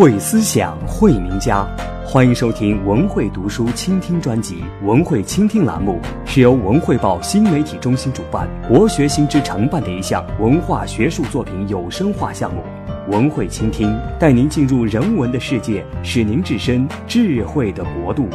[0.00, 1.68] 会思想，会名家。
[2.06, 4.64] 欢迎收听文汇读书倾听专辑。
[4.82, 12.62] 文汇倾听栏目是由文汇报新媒体中心主办，国学新知承办的一项文化学术作品有声化项目。
[13.08, 18.26] 文汇倾听带您进入人文的世界，使您置身智慧的国度。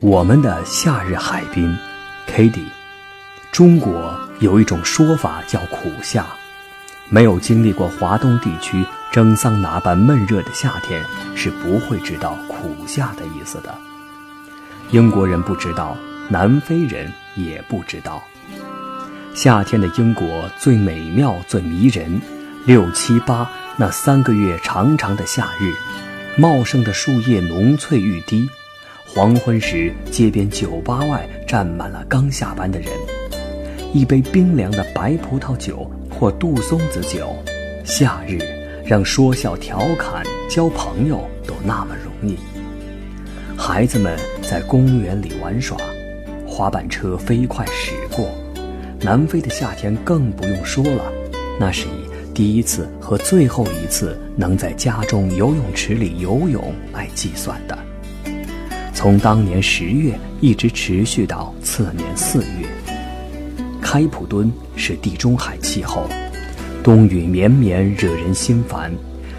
[0.00, 1.72] 我们的夏日海滨
[2.26, 2.60] k d t
[3.52, 6.26] 中国有一种说法叫苦夏。
[7.12, 11.04] 没有经历过华东地区蒸桑拿般闷热的夏天，
[11.34, 13.74] 是不会知道苦夏的意思的。
[14.92, 15.94] 英国人不知道，
[16.30, 18.22] 南非人也不知道。
[19.34, 22.18] 夏天的英国最美妙、最迷人，
[22.64, 25.74] 六七八那三个月长长的夏日，
[26.38, 28.48] 茂盛的树叶浓翠欲滴，
[29.04, 32.90] 黄昏时街边酒吧外站满了刚下班的人，
[33.92, 35.90] 一杯冰凉的白葡萄酒。
[36.22, 37.36] 或杜松子酒，
[37.84, 38.38] 夏日
[38.86, 42.38] 让说笑调侃、交朋友都那么容易。
[43.58, 45.76] 孩子们在公园里玩耍，
[46.46, 48.28] 滑板车飞快驶过。
[49.00, 51.12] 南非的夏天更不用说了，
[51.58, 57.76] 那是以第一次和最后一次能在家中游泳池里游泳来计算的。
[58.94, 62.68] 从当年十月一直持续到次年四月。
[63.92, 66.08] 开普敦是地中海气候，
[66.82, 68.90] 冬雨绵绵惹人心烦，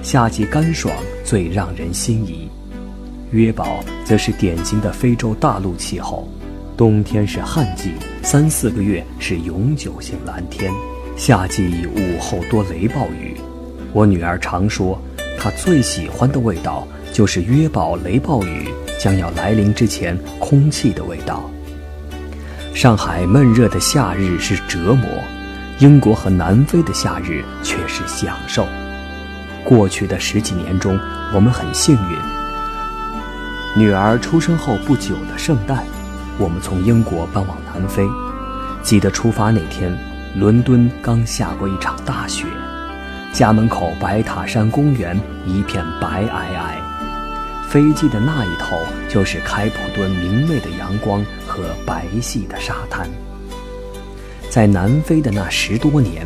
[0.03, 2.47] 夏季干爽最让人心仪。
[3.31, 6.29] 约堡则是典型的非洲大陆气候，
[6.77, 10.71] 冬天是旱季，三四个月是永久性蓝天，
[11.17, 13.35] 夏季午后多雷暴雨。
[13.91, 15.01] 我女儿常说，
[15.35, 18.67] 她最喜欢的味道就是约堡雷暴雨
[18.99, 21.49] 将要来临之前空气的味道。
[22.73, 25.07] 上海闷热的夏日是折磨，
[25.77, 28.67] 英国和南非的夏日却是享受。
[29.63, 30.99] 过去的十几年中，
[31.35, 32.17] 我们很幸运。
[33.79, 35.85] 女儿出生后不久的圣诞，
[36.39, 38.03] 我们从英国搬往南非。
[38.81, 39.95] 记得出发那天，
[40.35, 42.47] 伦敦刚下过一场大雪，
[43.31, 47.69] 家门口白塔山公园一片白皑皑。
[47.69, 51.23] 飞机的那一头就是开普敦明媚的阳光
[51.53, 53.07] 和白皙的沙滩。
[54.49, 56.25] 在南非的那十多年，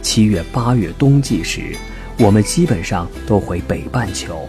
[0.00, 1.76] 七月八月冬季时，
[2.18, 4.48] 我们基本上都回北半球，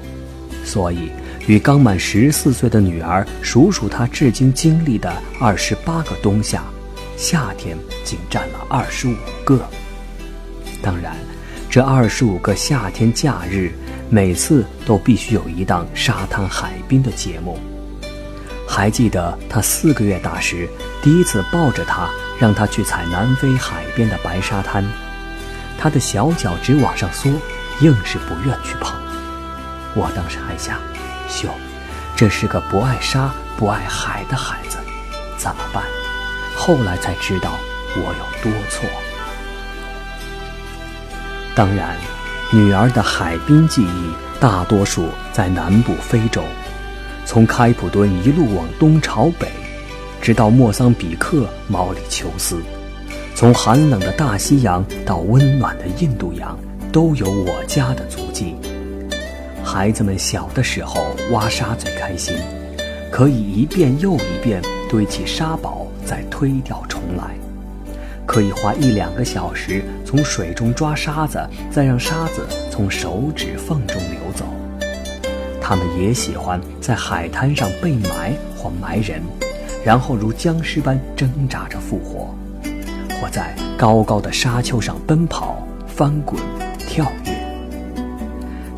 [0.63, 1.11] 所以
[1.45, 5.11] 与刚满十四岁的女儿数数她至今经历的
[5.41, 6.63] 二十八个冬夏，
[7.17, 9.59] 夏天竟占了二十五个。
[10.81, 11.17] 当然，
[11.69, 13.73] 这二十五个夏天假日。
[14.09, 17.57] 每次都必须有一档沙滩海滨的节目。
[18.75, 20.67] 还记得他四个月大时，
[21.03, 24.83] 第一次抱着他，让他去踩南非海边的白沙滩，
[25.77, 27.29] 他的小脚直往上缩，
[27.81, 28.99] 硬是不愿去碰。
[29.93, 30.79] 我当时还想，
[31.29, 31.49] 秀，
[32.15, 34.79] 这是个不爱沙、不爱海的孩子，
[35.37, 35.83] 怎么办？
[36.55, 37.51] 后来才知道
[37.95, 38.89] 我有多错。
[41.53, 41.95] 当然。
[42.51, 46.43] 女儿的海滨记忆大多数在南部非洲，
[47.25, 49.47] 从开普敦一路往东朝北，
[50.21, 52.57] 直到莫桑比克、毛里求斯，
[53.33, 56.57] 从寒冷的大西洋到温暖的印度洋，
[56.91, 58.55] 都有我家的足迹。
[59.63, 62.35] 孩子们小的时候挖沙最开心，
[63.09, 67.35] 可以一遍又一遍堆起沙堡，再推掉重来。
[68.25, 71.39] 可以花一两个小时从水中抓沙子，
[71.71, 74.45] 再让沙子从手指缝中流走。
[75.73, 79.19] 他们也喜欢在海滩上被埋或埋人，
[79.83, 82.29] 然后如僵尸般挣扎着复活，
[83.19, 86.39] 或在高高的沙丘上奔跑、翻滚、
[86.77, 87.33] 跳跃。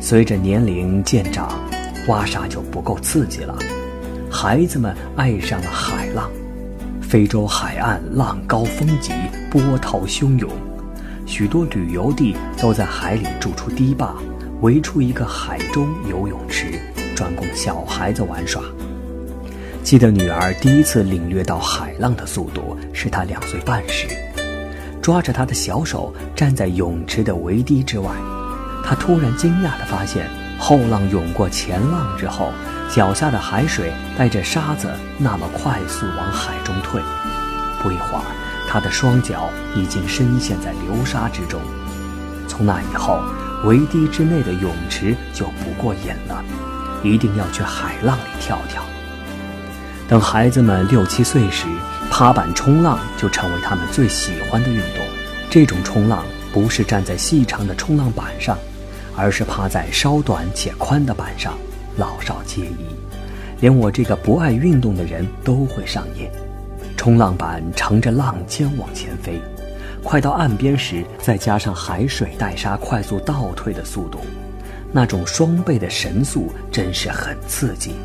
[0.00, 1.60] 随着年龄渐长，
[2.08, 3.54] 挖沙就不够刺激了，
[4.30, 6.30] 孩子们爱上了海浪。
[7.02, 9.12] 非洲海岸浪高风急，
[9.50, 10.50] 波涛汹涌，
[11.26, 14.14] 许多旅游地都在海里筑出堤坝，
[14.62, 16.80] 围出一个海中游泳池，
[17.14, 18.62] 专供小孩子玩耍。
[19.82, 24.08] 记得女儿第一次领略到海浪的速度，是她两岁半时，
[25.02, 28.10] 抓着她的小手站在泳池的围堤之外，
[28.82, 30.26] 她突然惊讶地发现，
[30.58, 32.50] 后浪涌过前浪之后。
[32.88, 34.88] 脚下的海水带着沙子
[35.18, 37.02] 那么快速往海中退，
[37.82, 38.22] 不一会儿，
[38.68, 41.60] 他的双脚已经深陷在流沙之中。
[42.46, 43.20] 从那以后，
[43.66, 46.44] 围堤之内的泳池就不过瘾了，
[47.02, 48.80] 一定要去海浪里跳跳。
[50.08, 51.66] 等孩子们六七岁时，
[52.08, 55.04] 趴板冲浪就成为他们最喜欢的运动。
[55.50, 58.56] 这种冲浪不是站在细长的冲浪板上，
[59.16, 61.58] 而是趴在稍短且宽的板上，
[61.96, 62.86] 老少皆宜，
[63.60, 66.28] 连我这个不爱运动的人都会上瘾。
[66.96, 69.40] 冲浪板乘着浪尖往前飞，
[70.06, 74.20] 快到岸边时，再加上海水带沙快速倒退的速度，
[74.92, 77.96] 那种双倍的神速真是很刺激。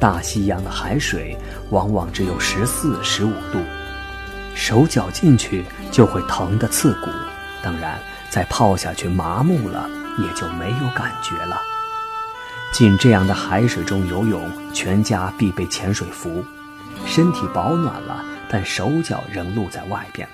[0.00, 1.36] 大西洋的海水
[1.68, 3.58] 往往只有十四、十五度，
[4.54, 7.10] 手脚进去就会疼得刺骨。
[7.62, 7.98] 当然，
[8.30, 9.86] 再泡下去麻木了，
[10.18, 11.60] 也就没有感觉了。
[12.72, 16.42] 进这样的海水中游泳，全家必备潜水服，
[17.04, 20.26] 身体保暖了，但手脚仍露在外边。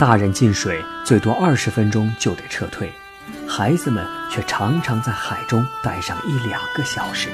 [0.00, 2.90] 大人进水最多二十分钟就得撤退，
[3.46, 7.28] 孩子们却常常在海中待上一两个小时。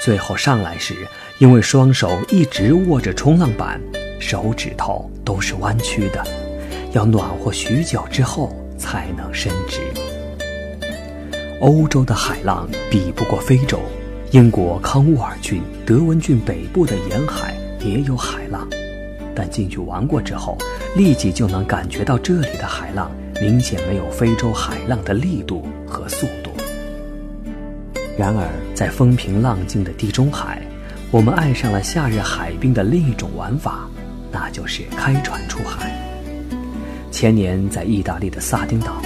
[0.00, 0.94] 最后上来时，
[1.38, 3.80] 因为双手一直握着冲浪板，
[4.20, 6.24] 手指头都是弯曲的，
[6.92, 9.80] 要暖和许久之后才能伸直。
[11.60, 13.80] 欧洲的海浪比不过非洲，
[14.30, 18.68] 英国康沃尔郡、德文郡北部的沿海也有海浪，
[19.34, 20.56] 但进去玩过之后，
[20.96, 26.50] 立即就能感觉到这里的海浪明显没有非洲海浪的力度和速度。
[28.18, 30.60] 然而，在风平浪静的地中海，
[31.10, 33.88] 我们爱上了夏日海滨的另一种玩法，
[34.30, 35.90] 那就是开船出海。
[37.10, 39.00] 前年在意大利的萨丁岛，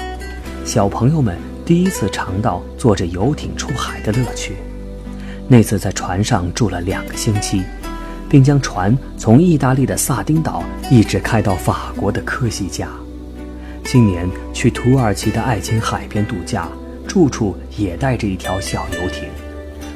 [0.64, 4.56] 小朋友们第一次尝到坐着游艇出海的乐趣。
[5.49, 7.62] 那次在船上住了两个星期，
[8.28, 12.88] 并将船从意大利的萨丁岛一直开到法国的科西嘉。
[13.84, 16.69] 今年去土耳其的爱琴海边度假。
[17.08, 19.26] 住处也带着一条小游艇，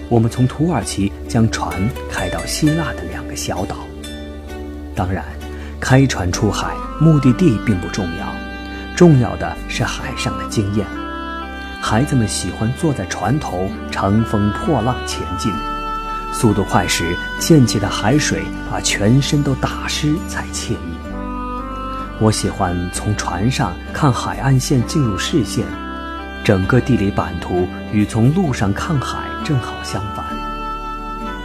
[0.09, 1.77] 我们从土耳其将船
[2.09, 3.77] 开到希腊的两个小岛。
[4.95, 5.25] 当然，
[5.79, 8.27] 开船出海目的地并不重要，
[8.97, 10.87] 重要的是海上的经验。
[11.83, 15.53] 孩子们喜欢坐在船头乘风破浪前进，
[16.33, 20.77] 速度快时，溅起的海水把全身都打湿才惬意。
[22.21, 25.65] 我喜欢从船上看海岸线进入视线。
[26.43, 30.25] 整个地理版图与从路上看海正好相反。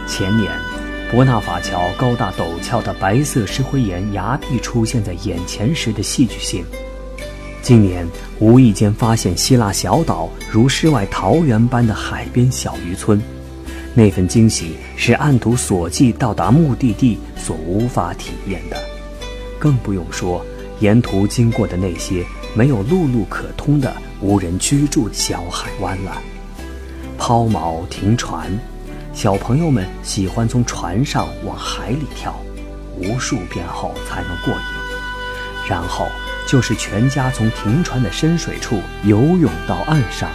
[0.08, 0.50] 前年，
[1.12, 6.64] 伯纳法桥高大陡峭的白色石灰岩崖壁出现在眼前时的戏剧性；
[7.60, 13.20] 今年，无意间发现希腊小岛如世外桃源般的海边小渔村，
[13.96, 18.76] 那份惊喜是按图索骥到达目的地所无法体验的。
[19.58, 20.44] 更不用说
[20.80, 22.22] 沿途经过的那些
[22.54, 23.92] 没有陆路可通的。
[24.22, 26.22] 无人居住的小海湾了，
[27.18, 28.50] 抛锚停船，
[29.12, 32.34] 小朋友们喜欢从船上往海里跳，
[32.96, 34.60] 无数遍后才能过瘾。
[35.68, 36.06] 然后
[36.46, 40.30] 就是全家从停船的深水处游泳到岸上，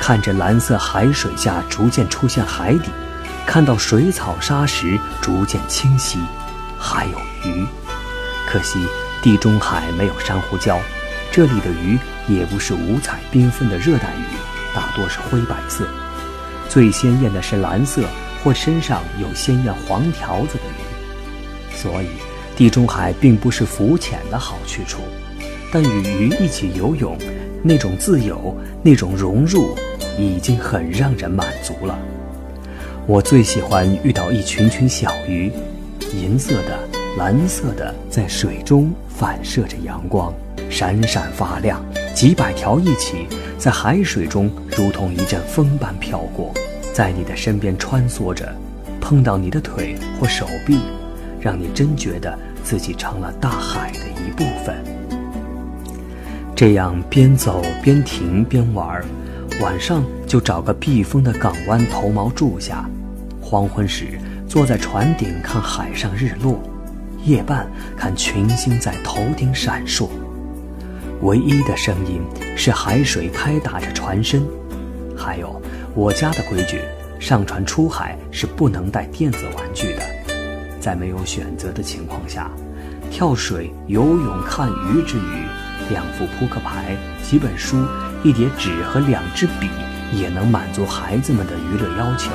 [0.00, 2.90] 看着蓝色海水下逐渐出现海底，
[3.46, 6.18] 看到水草沙石逐渐清晰，
[6.78, 7.64] 还有鱼。
[8.48, 8.80] 可惜
[9.22, 10.78] 地中海没有珊瑚礁。
[11.30, 14.24] 这里的鱼也不是五彩缤纷的热带鱼，
[14.74, 15.86] 大多是灰白色，
[16.68, 18.02] 最鲜艳的是蓝色
[18.42, 21.76] 或身上有鲜艳黄条子的鱼。
[21.76, 22.08] 所以，
[22.56, 25.02] 地中海并不是浮潜的好去处，
[25.70, 27.16] 但与鱼一起游泳，
[27.62, 29.78] 那种自由，那种融入，
[30.20, 31.98] 已经很让人满足了。
[33.06, 35.50] 我最喜欢遇到一群群小鱼，
[36.14, 36.78] 银色的、
[37.16, 40.32] 蓝色的，在水中反射着阳光。
[40.68, 41.84] 闪闪发亮，
[42.14, 43.26] 几百条一起
[43.58, 46.54] 在海水中，如同一阵风般飘过，
[46.92, 48.54] 在你的身边穿梭着，
[49.00, 50.78] 碰到你的腿或手臂，
[51.40, 54.76] 让你真觉得自己成了大海的一部分。
[56.54, 59.02] 这样边走边停边玩，
[59.60, 62.88] 晚上就找个避风的港湾头锚住下，
[63.42, 66.62] 黄昏时坐在船顶看海上日落，
[67.24, 70.08] 夜半看群星在头顶闪烁。
[71.20, 72.22] 唯一的声音
[72.56, 74.42] 是海水拍打着船身，
[75.14, 75.60] 还有
[75.94, 76.80] 我家的规矩：
[77.18, 80.02] 上船出海是不能带电子玩具的。
[80.80, 82.50] 在没有选择的情况下，
[83.10, 87.76] 跳水、游泳、看鱼之余，两副扑克牌、几本书、
[88.22, 89.70] 一叠纸和两支笔
[90.12, 92.30] 也能满足孩子们的娱乐要求。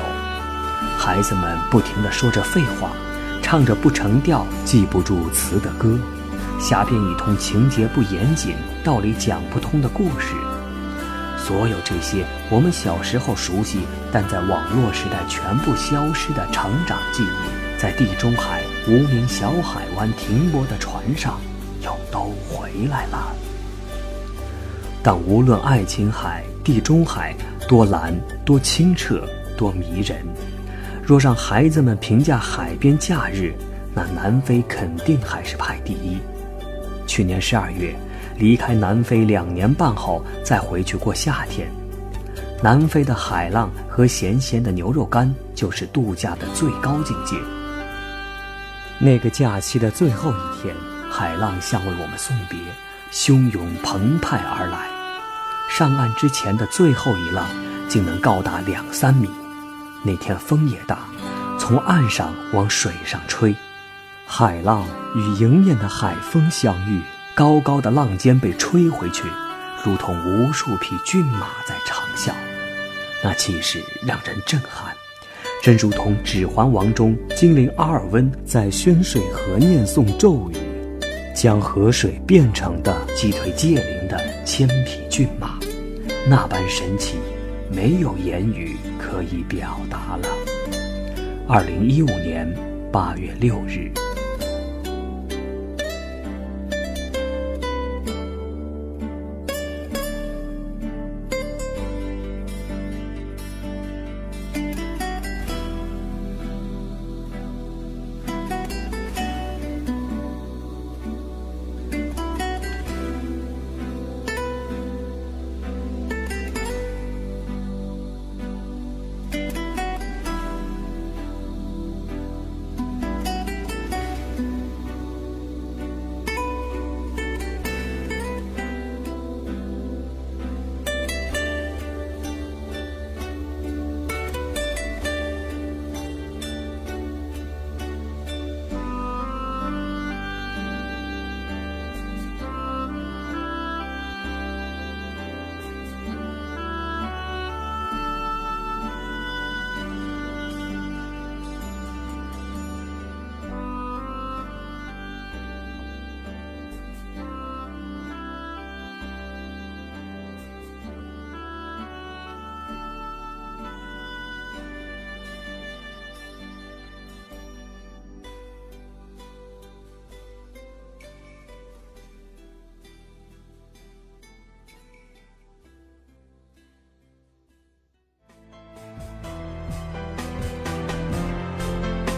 [0.98, 2.90] 孩子们不停地说着废话，
[3.40, 5.96] 唱着不成调、记不住词的歌。
[6.58, 10.34] 瞎编一通情节不严谨、道理讲不通的故事，
[11.36, 21.38] 所有这些我们小时候熟悉，但在网络时代全部消失的成长记忆，在地中海无名小海湾停泊的船上，
[21.82, 23.45] 又都回来了。
[25.06, 27.32] 但无论爱琴海、地中海
[27.68, 28.12] 多蓝、
[28.44, 29.24] 多清澈、
[29.56, 30.26] 多迷人，
[31.00, 33.54] 若让孩子们评价海边假日，
[33.94, 36.18] 那南非肯定还是排第一。
[37.06, 37.94] 去年十二月，
[38.36, 41.70] 离开南非两年半后，再回去过夏天。
[42.60, 47.36] 南非的海浪和咸咸的牛肉干，就是度假的最高境界。
[48.98, 50.74] 那个假期的最后一天，
[51.08, 52.58] 海浪像为我们送别，
[53.12, 54.95] 汹涌澎湃而来。
[55.76, 57.46] 上岸之前的最后一浪，
[57.86, 59.28] 竟能高达两三米。
[60.02, 61.00] 那天风也大，
[61.58, 63.54] 从岸上往水上吹，
[64.24, 67.02] 海浪与迎面的海风相遇，
[67.34, 69.24] 高高的浪尖被吹回去。
[69.84, 72.32] 如同无数匹骏马在长啸，
[73.22, 74.96] 那气势让人震撼，
[75.62, 80.56] 真如同《指环王》中精灵阿尔温在宣水河念诵咒语，
[81.34, 85.58] 将河水变成的击退戒灵的千匹骏马，
[86.28, 87.18] 那般神奇，
[87.70, 90.28] 没有言语可以表达了。
[91.46, 92.52] 二零一五年
[92.90, 93.92] 八月六日。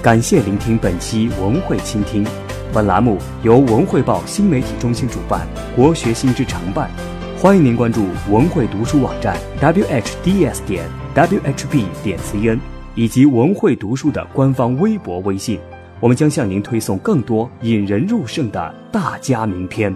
[0.08, 2.26] 感谢聆听本期文汇倾听，
[2.72, 5.46] 本栏目由文汇报新媒体中心主办，
[5.76, 6.90] 国学新知承办。
[7.36, 12.58] 欢迎您关注文汇读书网站 whds 点 whb 点 cn
[12.94, 15.60] 以及文汇读书的官方微博、微信，
[16.00, 19.94] 我们将向您推送更多引人入胜的大家名篇。